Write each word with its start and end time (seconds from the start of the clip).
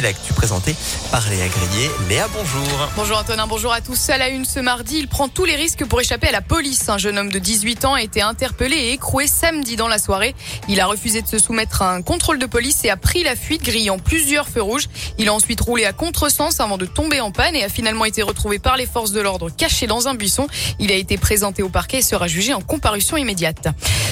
l'actu 0.00 0.32
présentée 0.32 0.74
par 1.10 1.28
Léa 1.28 1.48
Grillé. 1.48 1.90
Léa, 2.08 2.28
bonjour. 2.32 2.88
Bonjour 2.94 3.18
Antonin, 3.18 3.46
bonjour 3.46 3.72
à 3.72 3.80
tous. 3.80 4.10
À 4.10 4.18
la 4.18 4.28
une 4.28 4.44
ce 4.44 4.60
mardi, 4.60 4.98
il 4.98 5.08
prend 5.08 5.28
tous 5.28 5.44
les 5.44 5.56
risques 5.56 5.84
pour 5.84 6.00
échapper 6.00 6.28
à 6.28 6.32
la 6.32 6.40
police. 6.40 6.88
Un 6.88 6.98
jeune 6.98 7.18
homme 7.18 7.30
de 7.30 7.38
18 7.38 7.84
ans 7.84 7.94
a 7.94 8.02
été 8.02 8.22
interpellé 8.22 8.76
et 8.76 8.92
écroué 8.92 9.26
samedi 9.26 9.76
dans 9.76 9.88
la 9.88 9.98
soirée. 9.98 10.34
Il 10.68 10.80
a 10.80 10.86
refusé 10.86 11.22
de 11.22 11.26
se 11.26 11.38
soumettre 11.38 11.82
à 11.82 11.92
un 11.92 12.02
contrôle 12.02 12.38
de 12.38 12.46
police 12.46 12.84
et 12.84 12.90
a 12.90 12.96
pris 12.96 13.22
la 13.22 13.34
fuite, 13.34 13.62
grillant 13.62 13.98
plusieurs 13.98 14.48
feux 14.48 14.62
rouges. 14.62 14.88
Il 15.18 15.28
a 15.28 15.34
ensuite 15.34 15.60
roulé 15.60 15.84
à 15.84 15.92
contresens 15.92 16.60
avant 16.60 16.76
de 16.76 16.86
tomber 16.86 17.20
en 17.20 17.30
panne 17.30 17.56
et 17.56 17.64
a 17.64 17.68
finalement 17.68 18.04
été 18.04 18.22
retrouvé 18.22 18.58
par 18.58 18.76
les 18.76 18.86
forces 18.86 19.12
de 19.12 19.20
l'ordre 19.20 19.50
caché 19.50 19.86
dans 19.86 20.06
un 20.06 20.14
buisson. 20.14 20.46
Il 20.78 20.92
a 20.92 20.94
été 20.94 21.16
présenté 21.18 21.62
au 21.62 21.68
parquet 21.68 21.98
et 21.98 22.02
sera 22.02 22.28
jugé 22.28 22.54
en 22.54 22.60
comparution 22.60 23.16
immédiate. 23.16 23.68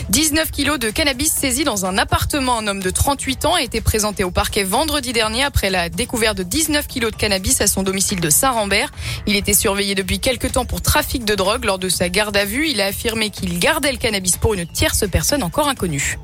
19 0.09 0.51
kilos 0.51 0.79
de 0.79 0.91
cannabis 0.91 1.33
saisis 1.33 1.65
dans 1.65 1.87
un 1.87 1.99
appartement. 1.99 2.59
Un 2.59 2.67
homme 2.67 2.83
de 2.83 2.91
38 2.91 3.45
ans 3.45 3.55
a 3.55 3.63
été 3.63 3.81
présenté 3.81 4.25
au 4.25 4.31
parquet 4.31 4.63
vendredi 4.65 5.13
dernier 5.13 5.45
après 5.45 5.71
la 5.71 5.76
découverte 5.89 6.37
de 6.39 6.43
19 6.43 6.87
kilos 6.87 7.13
de 7.13 7.17
cannabis 7.17 7.61
à 7.61 7.67
son 7.67 7.83
domicile 7.83 8.21
de 8.21 8.31
Saint-Rambert. 8.31 8.93
Il 9.27 9.37
était 9.37 9.55
surveillé 9.55 9.95
depuis 9.95 10.19
quelques 10.19 10.53
temps 10.53 10.65
pour 10.65 10.81
trafic 10.81 11.25
de 11.25 11.35
drogue. 11.35 11.65
Lors 11.65 11.79
de 11.79 11.89
sa 11.89 12.09
garde 12.09 12.37
à 12.37 12.45
vue, 12.45 12.69
il 12.69 12.81
a 12.81 12.87
affirmé 12.87 13.31
qu'il 13.31 13.59
gardait 13.59 13.93
le 13.93 13.99
cannabis 13.99 14.37
pour 14.37 14.55
une 14.55 14.67
tierce 14.67 15.05
personne 15.09 15.43
encore 15.43 15.69
inconnue. 15.69 16.19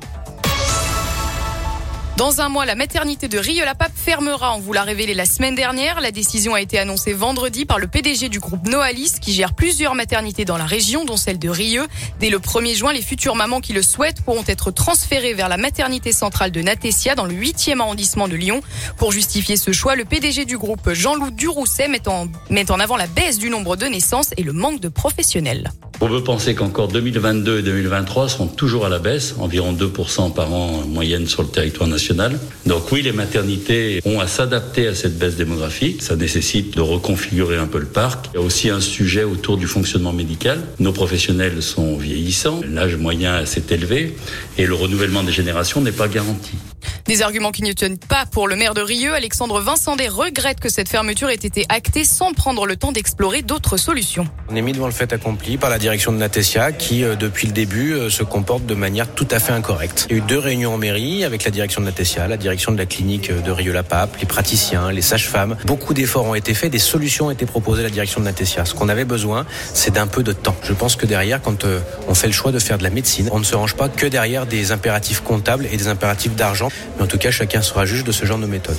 Dans 2.23 2.39
un 2.39 2.47
mois, 2.47 2.63
la 2.63 2.75
maternité 2.75 3.27
de 3.27 3.37
Rieux-la-Pape 3.37 3.91
fermera. 3.93 4.55
On 4.55 4.59
vous 4.61 4.71
l'a 4.71 4.83
révélé 4.83 5.13
la 5.13 5.25
semaine 5.25 5.55
dernière. 5.55 5.99
La 5.99 6.11
décision 6.11 6.53
a 6.53 6.61
été 6.61 6.79
annoncée 6.79 7.11
vendredi 7.11 7.65
par 7.65 7.79
le 7.79 7.87
PDG 7.87 8.29
du 8.29 8.39
groupe 8.39 8.65
Noalis 8.65 9.15
qui 9.19 9.33
gère 9.33 9.53
plusieurs 9.53 9.93
maternités 9.93 10.45
dans 10.45 10.55
la 10.55 10.65
région, 10.65 11.03
dont 11.03 11.17
celle 11.17 11.37
de 11.37 11.49
Rieux. 11.49 11.85
Dès 12.21 12.29
le 12.29 12.39
1er 12.39 12.75
juin, 12.75 12.93
les 12.93 13.01
futures 13.01 13.35
mamans 13.35 13.59
qui 13.59 13.73
le 13.73 13.81
souhaitent 13.81 14.21
pourront 14.21 14.45
être 14.47 14.71
transférées 14.71 15.33
vers 15.33 15.49
la 15.49 15.57
maternité 15.57 16.13
centrale 16.13 16.51
de 16.51 16.61
Natessia 16.61 17.13
dans 17.13 17.25
le 17.25 17.33
8e 17.33 17.81
arrondissement 17.81 18.29
de 18.29 18.37
Lyon. 18.37 18.61
Pour 18.95 19.11
justifier 19.11 19.57
ce 19.57 19.73
choix, 19.73 19.97
le 19.97 20.05
PDG 20.05 20.45
du 20.45 20.57
groupe, 20.57 20.93
Jean-Loup 20.93 21.31
Durousset, 21.31 21.89
met 21.89 22.07
en, 22.07 22.27
met 22.49 22.71
en 22.71 22.79
avant 22.79 22.95
la 22.95 23.07
baisse 23.07 23.37
du 23.37 23.49
nombre 23.49 23.75
de 23.75 23.87
naissances 23.87 24.29
et 24.37 24.43
le 24.43 24.53
manque 24.53 24.79
de 24.79 24.87
professionnels. 24.87 25.71
On 26.03 26.09
veut 26.09 26.21
penser 26.21 26.53
qu'encore 26.53 26.89
2022 26.89 27.59
et 27.59 27.61
2023 27.61 28.27
seront 28.27 28.47
toujours 28.47 28.85
à 28.85 28.89
la 28.89 28.99
baisse, 28.99 29.35
environ 29.39 29.71
2% 29.71 30.33
par 30.33 30.53
an 30.53 30.81
en 30.83 30.85
moyenne 30.85 31.27
sur 31.27 31.43
le 31.43 31.47
territoire 31.47 31.87
national. 31.87 32.37
Donc 32.65 32.91
oui, 32.91 33.03
les 33.03 33.13
maternités 33.13 34.01
ont 34.03 34.19
à 34.19 34.27
s'adapter 34.27 34.85
à 34.85 34.95
cette 34.95 35.17
baisse 35.17 35.37
démographique. 35.37 36.01
Ça 36.01 36.17
nécessite 36.17 36.75
de 36.75 36.81
reconfigurer 36.81 37.55
un 37.55 37.67
peu 37.67 37.79
le 37.79 37.85
parc. 37.85 38.25
Il 38.33 38.37
y 38.37 38.43
a 38.43 38.45
aussi 38.45 38.69
un 38.69 38.81
sujet 38.81 39.23
autour 39.23 39.55
du 39.55 39.65
fonctionnement 39.65 40.11
médical. 40.11 40.59
Nos 40.77 40.91
professionnels 40.91 41.63
sont 41.63 41.95
vieillissants, 41.95 42.59
l'âge 42.69 42.97
moyen 42.97 43.45
s'est 43.45 43.63
élevé 43.69 44.17
et 44.57 44.65
le 44.65 44.73
renouvellement 44.73 45.23
des 45.23 45.31
générations 45.31 45.79
n'est 45.79 45.93
pas 45.93 46.09
garanti. 46.09 46.57
Des 47.05 47.21
arguments 47.21 47.51
qui 47.51 47.63
ne 47.63 47.73
tiennent 47.73 47.97
pas 47.97 48.25
pour 48.25 48.47
le 48.47 48.55
maire 48.55 48.73
de 48.73 48.81
Rieux. 48.81 49.13
Alexandre 49.13 49.59
Vincendet 49.59 50.07
regrette 50.07 50.61
que 50.61 50.69
cette 50.69 50.87
fermeture 50.87 51.29
ait 51.29 51.33
été 51.33 51.65
actée 51.67 52.05
sans 52.05 52.31
prendre 52.31 52.65
le 52.65 52.77
temps 52.77 52.93
d'explorer 52.93 53.41
d'autres 53.41 53.75
solutions. 53.75 54.25
On 54.47 54.55
est 54.55 54.61
mis 54.61 54.71
devant 54.71 54.85
le 54.85 54.93
fait 54.93 55.11
accompli 55.11 55.57
par 55.57 55.69
la 55.69 55.79
direction 55.79 56.13
de 56.13 56.17
Natessia 56.17 56.71
qui, 56.71 57.03
euh, 57.03 57.15
depuis 57.17 57.47
le 57.47 57.51
début, 57.53 57.91
euh, 57.91 58.09
se 58.09 58.23
comporte 58.23 58.65
de 58.65 58.73
manière 58.73 59.13
tout 59.13 59.27
à 59.31 59.39
fait 59.39 59.51
incorrecte. 59.51 60.07
Il 60.09 60.15
y 60.15 60.19
a 60.21 60.23
eu 60.23 60.25
deux 60.25 60.39
réunions 60.39 60.75
en 60.75 60.77
mairie 60.77 61.25
avec 61.25 61.43
la 61.43 61.51
direction 61.51 61.81
de 61.81 61.87
Natessia, 61.87 62.25
la 62.29 62.37
direction 62.37 62.71
de 62.71 62.77
la 62.77 62.85
clinique 62.85 63.31
euh, 63.31 63.41
de 63.41 63.51
Rieux-la-Pape, 63.51 64.15
les 64.21 64.25
praticiens, 64.25 64.89
les 64.89 65.01
sages-femmes. 65.01 65.57
Beaucoup 65.65 65.93
d'efforts 65.93 66.25
ont 66.25 66.35
été 66.35 66.53
faits, 66.53 66.71
des 66.71 66.79
solutions 66.79 67.27
ont 67.27 67.31
été 67.31 67.45
proposées 67.45 67.81
à 67.81 67.83
la 67.83 67.89
direction 67.89 68.21
de 68.21 68.25
Natessia. 68.25 68.63
Ce 68.63 68.73
qu'on 68.73 68.87
avait 68.87 69.03
besoin, 69.03 69.45
c'est 69.73 69.91
d'un 69.91 70.07
peu 70.07 70.23
de 70.23 70.31
temps. 70.31 70.55
Je 70.63 70.71
pense 70.71 70.95
que 70.95 71.05
derrière, 71.05 71.41
quand 71.41 71.65
on 72.07 72.13
fait 72.13 72.27
le 72.27 72.33
choix 72.33 72.53
de 72.53 72.59
faire 72.59 72.77
de 72.77 72.83
la 72.83 72.89
médecine, 72.89 73.27
on 73.33 73.39
ne 73.39 73.43
se 73.43 73.55
range 73.55 73.75
pas 73.75 73.89
que 73.89 74.05
derrière 74.05 74.45
des 74.45 74.71
impératifs 74.71 75.19
comptables 75.19 75.67
et 75.69 75.75
des 75.75 75.89
impératifs 75.89 76.35
d'argent. 76.35 76.69
Mais 76.97 77.03
en 77.03 77.07
tout 77.07 77.17
cas, 77.17 77.31
chacun 77.31 77.61
sera 77.61 77.85
juge 77.85 78.03
de 78.03 78.11
ce 78.11 78.25
genre 78.25 78.39
de 78.39 78.45
méthode. 78.45 78.77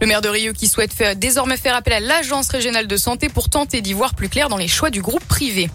Le 0.00 0.06
maire 0.06 0.20
de 0.20 0.28
Rieux 0.28 0.52
qui 0.52 0.66
souhaite 0.66 0.94
désormais 1.18 1.56
faire 1.56 1.74
appel 1.74 1.92
à 1.92 2.00
l'Agence 2.00 2.48
régionale 2.48 2.86
de 2.86 2.96
santé 2.96 3.28
pour 3.28 3.48
tenter 3.48 3.80
d'y 3.80 3.92
voir 3.92 4.14
plus 4.14 4.28
clair 4.28 4.48
dans 4.48 4.56
les 4.56 4.68
choix 4.68 4.90
du 4.90 5.00
groupe 5.00 5.24
privé. 5.24 5.70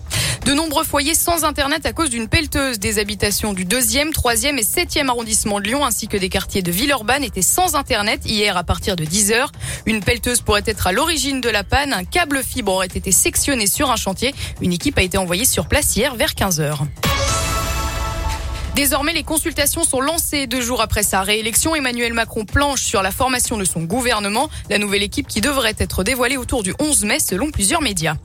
De 0.46 0.54
nombreux 0.54 0.84
foyers 0.84 1.16
sans 1.16 1.44
Internet 1.44 1.86
à 1.86 1.94
cause 1.94 2.10
d'une 2.10 2.28
pelleteuse. 2.28 2.80
Des 2.80 3.00
habitations 3.00 3.54
du 3.54 3.66
2e, 3.66 4.12
3e 4.12 4.58
et 4.58 4.64
7e 4.64 5.08
arrondissement 5.08 5.60
de 5.60 5.66
Lyon 5.66 5.86
ainsi 5.86 6.08
que 6.08 6.18
des 6.18 6.30
quartiers 6.30 6.62
de 6.62 6.72
Villeurbanne 6.72 7.24
étaient 7.24 7.42
sans 7.42 7.76
Internet 7.76 8.22
hier 8.26 8.58
à 8.58 8.64
partir 8.64 8.96
de 8.96 9.04
10h. 9.04 9.48
Une 9.86 10.02
pelleteuse 10.02 10.42
pourrait 10.42 10.64
être 10.66 10.88
à 10.88 10.92
l'origine 10.92 11.42
de 11.42 11.50
la 11.50 11.64
panne. 11.64 11.94
Un 11.94 12.04
câble 12.04 12.44
fibre 12.44 12.74
aurait 12.74 12.88
été 12.88 13.12
sectionné 13.12 13.68
sur 13.68 13.92
un 13.92 13.96
chantier. 13.96 14.34
Une 14.62 14.74
équipe 14.74 14.98
a 14.98 15.02
été 15.02 15.18
envoyée 15.18 15.46
sur 15.46 15.68
place 15.68 15.96
hier 15.96 16.16
vers 16.16 16.34
15h. 16.34 16.80
Désormais, 18.76 19.14
les 19.14 19.24
consultations 19.24 19.84
sont 19.84 20.00
lancées 20.00 20.48
deux 20.48 20.62
jours 20.62 20.82
après 20.82 21.04
sa 21.04 21.22
réélection. 21.22 21.76
Emmanuel 21.76 22.14
Macron 22.14 22.46
planche 22.46 22.82
sur 22.82 23.02
la 23.02 23.12
formation 23.12 23.58
de 23.58 23.66
son 23.66 23.82
gouvernement, 23.82 24.50
la 24.70 24.78
nouvelle 24.78 25.04
équipe 25.04 25.28
qui 25.28 25.42
devrait 25.42 25.76
être 25.78 26.04
dévoilée 26.04 26.38
autour 26.38 26.64
du 26.64 26.74
11 26.80 27.04
mai 27.04 27.20
selon 27.20 27.52
plusieurs 27.52 27.82
médias. 27.82 28.16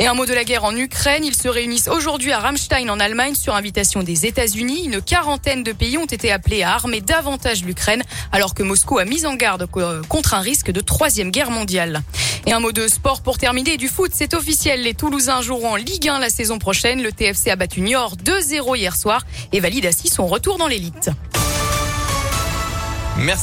Et 0.00 0.06
un 0.06 0.14
mot 0.14 0.26
de 0.26 0.32
la 0.32 0.42
guerre 0.42 0.64
en 0.64 0.74
Ukraine. 0.74 1.24
Ils 1.24 1.34
se 1.34 1.48
réunissent 1.48 1.88
aujourd'hui 1.88 2.32
à 2.32 2.40
Ramstein 2.40 2.88
en 2.88 2.98
Allemagne 2.98 3.34
sur 3.34 3.54
invitation 3.54 4.02
des 4.02 4.26
États-Unis. 4.26 4.86
Une 4.86 5.02
quarantaine 5.02 5.62
de 5.62 5.72
pays 5.72 5.98
ont 5.98 6.06
été 6.06 6.32
appelés 6.32 6.62
à 6.62 6.72
armer 6.72 7.00
davantage 7.00 7.62
l'Ukraine 7.62 8.02
alors 8.32 8.54
que 8.54 8.62
Moscou 8.62 8.98
a 8.98 9.04
mis 9.04 9.26
en 9.26 9.34
garde 9.34 9.66
contre 10.08 10.34
un 10.34 10.40
risque 10.40 10.70
de 10.70 10.80
troisième 10.80 11.30
guerre 11.30 11.50
mondiale. 11.50 12.02
Et 12.46 12.52
un 12.52 12.60
mot 12.60 12.72
de 12.72 12.88
sport 12.88 13.22
pour 13.22 13.38
terminer. 13.38 13.76
Du 13.76 13.88
foot, 13.88 14.10
c'est 14.14 14.34
officiel. 14.34 14.82
Les 14.82 14.94
Toulousains 14.94 15.42
joueront 15.42 15.72
en 15.72 15.76
Ligue 15.76 16.08
1 16.08 16.18
la 16.18 16.28
saison 16.28 16.58
prochaine. 16.58 17.02
Le 17.02 17.12
TFC 17.12 17.50
a 17.50 17.56
battu 17.56 17.80
Niort 17.80 18.16
2-0 18.16 18.76
hier 18.76 18.96
soir 18.96 19.24
et 19.52 19.60
valide 19.60 19.86
ainsi 19.86 20.08
son 20.08 20.26
retour 20.26 20.58
dans 20.58 20.66
l'élite. 20.66 21.10
Merci. 23.18 23.40